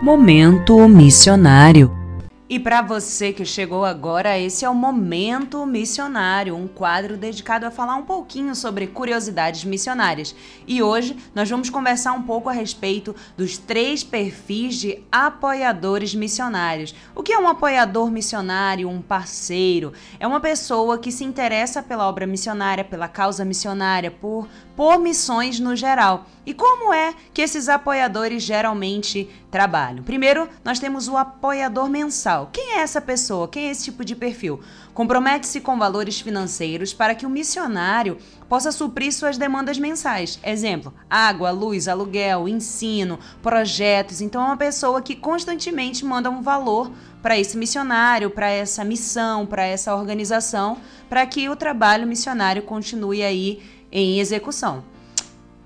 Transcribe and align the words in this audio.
Momento 0.00 0.86
Missionário. 0.88 2.05
E 2.48 2.60
para 2.60 2.80
você 2.80 3.32
que 3.32 3.44
chegou 3.44 3.84
agora, 3.84 4.38
esse 4.38 4.64
é 4.64 4.70
o 4.70 4.74
Momento 4.74 5.66
Missionário, 5.66 6.54
um 6.54 6.68
quadro 6.68 7.16
dedicado 7.16 7.66
a 7.66 7.72
falar 7.72 7.96
um 7.96 8.04
pouquinho 8.04 8.54
sobre 8.54 8.86
curiosidades 8.86 9.64
missionárias. 9.64 10.32
E 10.64 10.80
hoje 10.80 11.16
nós 11.34 11.50
vamos 11.50 11.70
conversar 11.70 12.12
um 12.12 12.22
pouco 12.22 12.48
a 12.48 12.52
respeito 12.52 13.16
dos 13.36 13.58
três 13.58 14.04
perfis 14.04 14.76
de 14.76 15.02
apoiadores 15.10 16.14
missionários. 16.14 16.94
O 17.16 17.22
que 17.24 17.32
é 17.32 17.38
um 17.38 17.48
apoiador 17.48 18.12
missionário, 18.12 18.88
um 18.88 19.02
parceiro? 19.02 19.92
É 20.20 20.26
uma 20.26 20.38
pessoa 20.38 20.98
que 20.98 21.10
se 21.10 21.24
interessa 21.24 21.82
pela 21.82 22.08
obra 22.08 22.28
missionária, 22.28 22.84
pela 22.84 23.08
causa 23.08 23.44
missionária, 23.44 24.12
por, 24.12 24.46
por 24.76 25.00
missões 25.00 25.58
no 25.58 25.74
geral. 25.74 26.26
E 26.46 26.54
como 26.54 26.94
é 26.94 27.12
que 27.34 27.42
esses 27.42 27.68
apoiadores 27.68 28.40
geralmente 28.40 29.28
trabalham? 29.50 30.04
Primeiro, 30.04 30.48
nós 30.64 30.78
temos 30.78 31.08
o 31.08 31.16
apoiador 31.16 31.88
mensal. 31.88 32.35
Quem 32.44 32.74
é 32.74 32.80
essa 32.80 33.00
pessoa? 33.00 33.48
Quem 33.48 33.68
é 33.68 33.70
esse 33.70 33.84
tipo 33.84 34.04
de 34.04 34.14
perfil? 34.14 34.60
Compromete-se 34.92 35.60
com 35.60 35.78
valores 35.78 36.20
financeiros 36.20 36.92
para 36.92 37.14
que 37.14 37.24
o 37.24 37.30
missionário 37.30 38.18
possa 38.48 38.70
suprir 38.70 39.12
suas 39.12 39.38
demandas 39.38 39.78
mensais. 39.78 40.38
Exemplo: 40.44 40.92
água, 41.08 41.50
luz, 41.50 41.88
aluguel, 41.88 42.48
ensino, 42.48 43.18
projetos. 43.42 44.20
Então, 44.20 44.42
é 44.42 44.46
uma 44.46 44.56
pessoa 44.56 45.00
que 45.00 45.16
constantemente 45.16 46.04
manda 46.04 46.28
um 46.28 46.42
valor 46.42 46.90
para 47.22 47.38
esse 47.38 47.56
missionário, 47.56 48.30
para 48.30 48.48
essa 48.48 48.84
missão, 48.84 49.46
para 49.46 49.64
essa 49.64 49.94
organização, 49.94 50.76
para 51.08 51.24
que 51.26 51.48
o 51.48 51.56
trabalho 51.56 52.06
missionário 52.06 52.62
continue 52.62 53.22
aí 53.22 53.62
em 53.90 54.20
execução. 54.20 54.84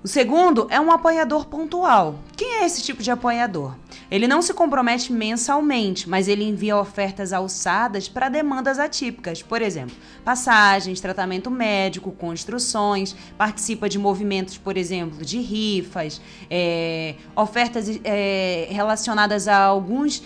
O 0.03 0.07
segundo 0.07 0.65
é 0.71 0.79
um 0.79 0.91
apoiador 0.91 1.45
pontual. 1.45 2.15
Quem 2.35 2.55
é 2.55 2.65
esse 2.65 2.81
tipo 2.81 3.03
de 3.03 3.11
apoiador? 3.11 3.75
Ele 4.11 4.27
não 4.27 4.41
se 4.41 4.53
compromete 4.53 5.13
mensalmente, 5.13 6.09
mas 6.09 6.27
ele 6.27 6.43
envia 6.43 6.77
ofertas 6.77 7.31
alçadas 7.31 8.09
para 8.09 8.27
demandas 8.27 8.77
atípicas, 8.77 9.41
por 9.41 9.61
exemplo, 9.61 9.95
passagens, 10.25 10.99
tratamento 10.99 11.49
médico, 11.49 12.11
construções, 12.11 13.15
participa 13.37 13.87
de 13.87 13.97
movimentos, 13.97 14.57
por 14.57 14.75
exemplo, 14.75 15.23
de 15.23 15.39
rifas, 15.39 16.19
é, 16.49 17.15
ofertas 17.33 17.87
é, 18.03 18.67
relacionadas 18.69 19.47
a 19.47 19.57
alguns 19.57 20.21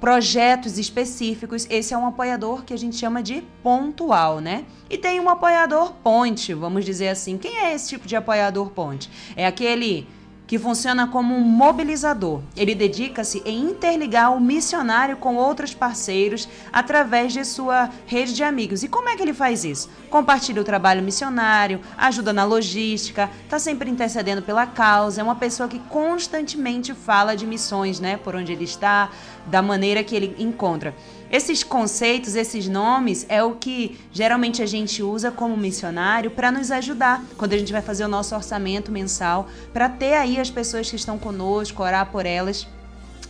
projetos 0.00 0.78
específicos. 0.78 1.66
Esse 1.68 1.92
é 1.92 1.98
um 1.98 2.06
apoiador 2.06 2.64
que 2.64 2.72
a 2.72 2.78
gente 2.78 2.96
chama 2.96 3.22
de 3.22 3.42
pontual, 3.62 4.40
né? 4.40 4.64
E 4.88 4.96
tem 4.96 5.20
um 5.20 5.28
apoiador 5.28 5.92
ponte, 6.02 6.54
vamos 6.54 6.84
dizer 6.84 7.08
assim. 7.08 7.36
Quem 7.36 7.58
é 7.58 7.74
esse 7.74 7.90
tipo 7.90 8.06
de 8.06 8.16
apoiador 8.16 8.70
ponte? 8.70 9.10
É 9.36 9.46
aquele 9.46 10.06
que 10.48 10.58
funciona 10.58 11.06
como 11.06 11.36
um 11.36 11.42
mobilizador. 11.42 12.40
Ele 12.56 12.74
dedica-se 12.74 13.42
em 13.44 13.60
interligar 13.60 14.34
o 14.34 14.40
missionário 14.40 15.18
com 15.18 15.36
outros 15.36 15.74
parceiros 15.74 16.48
através 16.72 17.34
de 17.34 17.44
sua 17.44 17.90
rede 18.06 18.32
de 18.32 18.42
amigos. 18.42 18.82
E 18.82 18.88
como 18.88 19.10
é 19.10 19.14
que 19.14 19.22
ele 19.22 19.34
faz 19.34 19.62
isso? 19.62 19.90
Compartilha 20.08 20.62
o 20.62 20.64
trabalho 20.64 21.02
missionário, 21.02 21.80
ajuda 21.98 22.32
na 22.32 22.44
logística, 22.44 23.28
está 23.44 23.58
sempre 23.58 23.90
intercedendo 23.90 24.40
pela 24.40 24.66
causa, 24.66 25.20
é 25.20 25.24
uma 25.24 25.36
pessoa 25.36 25.68
que 25.68 25.78
constantemente 25.80 26.94
fala 26.94 27.36
de 27.36 27.46
missões, 27.46 28.00
né? 28.00 28.16
Por 28.16 28.34
onde 28.34 28.50
ele 28.50 28.64
está, 28.64 29.10
da 29.46 29.60
maneira 29.60 30.02
que 30.02 30.16
ele 30.16 30.34
encontra. 30.38 30.94
Esses 31.30 31.62
conceitos, 31.62 32.34
esses 32.34 32.66
nomes, 32.68 33.26
é 33.28 33.42
o 33.42 33.54
que 33.54 33.98
geralmente 34.10 34.62
a 34.62 34.66
gente 34.66 35.02
usa 35.02 35.30
como 35.30 35.56
missionário 35.56 36.30
para 36.30 36.50
nos 36.50 36.70
ajudar 36.70 37.22
quando 37.36 37.52
a 37.52 37.58
gente 37.58 37.72
vai 37.72 37.82
fazer 37.82 38.04
o 38.04 38.08
nosso 38.08 38.34
orçamento 38.34 38.90
mensal, 38.90 39.46
para 39.72 39.90
ter 39.90 40.14
aí 40.14 40.40
as 40.40 40.50
pessoas 40.50 40.88
que 40.88 40.96
estão 40.96 41.18
conosco, 41.18 41.82
orar 41.82 42.10
por 42.10 42.24
elas. 42.24 42.66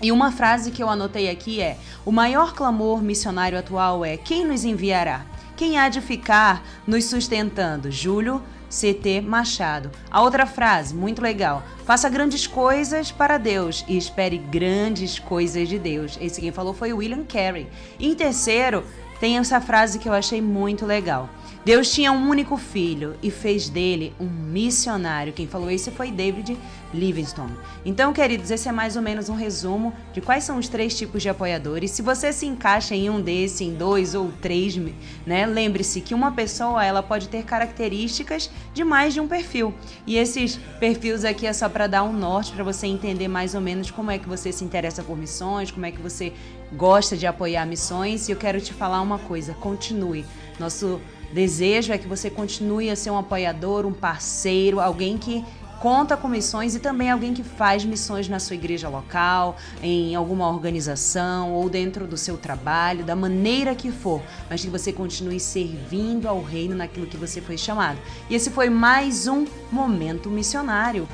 E 0.00 0.12
uma 0.12 0.30
frase 0.30 0.70
que 0.70 0.80
eu 0.80 0.88
anotei 0.88 1.28
aqui 1.28 1.60
é: 1.60 1.76
O 2.04 2.12
maior 2.12 2.54
clamor 2.54 3.02
missionário 3.02 3.58
atual 3.58 4.04
é: 4.04 4.16
Quem 4.16 4.44
nos 4.44 4.64
enviará? 4.64 5.26
Quem 5.56 5.76
há 5.76 5.88
de 5.88 6.00
ficar 6.00 6.64
nos 6.86 7.06
sustentando? 7.06 7.90
Júlio 7.90 8.40
CT 8.68 9.20
Machado. 9.22 9.90
A 10.10 10.20
outra 10.22 10.46
frase, 10.46 10.94
muito 10.94 11.22
legal. 11.22 11.62
Faça 11.84 12.08
grandes 12.08 12.46
coisas 12.46 13.10
para 13.10 13.38
Deus 13.38 13.84
e 13.88 13.96
espere 13.96 14.38
grandes 14.38 15.18
coisas 15.18 15.68
de 15.68 15.78
Deus. 15.78 16.18
Esse 16.20 16.40
quem 16.40 16.52
falou 16.52 16.74
foi 16.74 16.92
William 16.92 17.24
Carey. 17.24 17.66
Em 17.98 18.14
terceiro, 18.14 18.84
tem 19.20 19.38
essa 19.38 19.60
frase 19.60 19.98
que 19.98 20.08
eu 20.08 20.12
achei 20.12 20.40
muito 20.40 20.86
legal. 20.86 21.28
Deus 21.68 21.92
tinha 21.92 22.10
um 22.10 22.30
único 22.30 22.56
filho 22.56 23.14
e 23.22 23.30
fez 23.30 23.68
dele 23.68 24.14
um 24.18 24.24
missionário. 24.24 25.34
Quem 25.34 25.46
falou 25.46 25.70
isso 25.70 25.90
foi 25.90 26.10
David 26.10 26.56
Livingstone. 26.94 27.52
Então, 27.84 28.10
queridos, 28.10 28.50
esse 28.50 28.70
é 28.70 28.72
mais 28.72 28.96
ou 28.96 29.02
menos 29.02 29.28
um 29.28 29.34
resumo 29.34 29.92
de 30.14 30.22
quais 30.22 30.44
são 30.44 30.56
os 30.56 30.66
três 30.66 30.96
tipos 30.96 31.20
de 31.20 31.28
apoiadores. 31.28 31.90
Se 31.90 32.00
você 32.00 32.32
se 32.32 32.46
encaixa 32.46 32.94
em 32.94 33.10
um 33.10 33.20
desses, 33.20 33.60
em 33.60 33.74
dois 33.74 34.14
ou 34.14 34.32
três, 34.40 34.78
né, 35.26 35.44
lembre-se 35.44 36.00
que 36.00 36.14
uma 36.14 36.32
pessoa 36.32 36.82
ela 36.82 37.02
pode 37.02 37.28
ter 37.28 37.44
características 37.44 38.50
de 38.72 38.82
mais 38.82 39.12
de 39.12 39.20
um 39.20 39.28
perfil. 39.28 39.74
E 40.06 40.16
esses 40.16 40.58
perfis 40.80 41.22
aqui 41.22 41.46
é 41.46 41.52
só 41.52 41.68
para 41.68 41.86
dar 41.86 42.02
um 42.02 42.14
norte 42.14 42.50
para 42.50 42.64
você 42.64 42.86
entender 42.86 43.28
mais 43.28 43.54
ou 43.54 43.60
menos 43.60 43.90
como 43.90 44.10
é 44.10 44.18
que 44.18 44.26
você 44.26 44.52
se 44.52 44.64
interessa 44.64 45.02
por 45.02 45.18
missões, 45.18 45.70
como 45.70 45.84
é 45.84 45.92
que 45.92 46.00
você 46.00 46.32
gosta 46.72 47.14
de 47.14 47.26
apoiar 47.26 47.66
missões. 47.66 48.26
E 48.26 48.32
eu 48.32 48.38
quero 48.38 48.58
te 48.58 48.72
falar 48.72 49.02
uma 49.02 49.18
coisa: 49.18 49.52
continue. 49.52 50.24
Nosso 50.58 50.98
desejo 51.32 51.92
é 51.92 51.98
que 51.98 52.08
você 52.08 52.30
continue 52.30 52.90
a 52.90 52.96
ser 52.96 53.10
um 53.10 53.18
apoiador, 53.18 53.86
um 53.86 53.92
parceiro, 53.92 54.80
alguém 54.80 55.18
que 55.18 55.44
conta 55.80 56.16
com 56.16 56.28
missões 56.28 56.74
e 56.74 56.80
também 56.80 57.10
alguém 57.10 57.32
que 57.32 57.42
faz 57.42 57.84
missões 57.84 58.28
na 58.28 58.38
sua 58.38 58.56
igreja 58.56 58.88
local, 58.88 59.56
em 59.82 60.14
alguma 60.14 60.48
organização 60.48 61.52
ou 61.52 61.68
dentro 61.70 62.06
do 62.06 62.16
seu 62.16 62.36
trabalho, 62.36 63.04
da 63.04 63.14
maneira 63.14 63.74
que 63.74 63.90
for, 63.90 64.20
mas 64.50 64.62
que 64.62 64.68
você 64.68 64.92
continue 64.92 65.38
servindo 65.38 66.28
ao 66.28 66.42
reino 66.42 66.74
naquilo 66.74 67.06
que 67.06 67.16
você 67.16 67.40
foi 67.40 67.56
chamado. 67.56 67.98
E 68.28 68.34
esse 68.34 68.50
foi 68.50 68.68
mais 68.68 69.26
um 69.26 69.46
momento 69.70 70.28
missionário. 70.28 71.06